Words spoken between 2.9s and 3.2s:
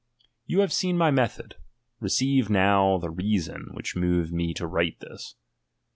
the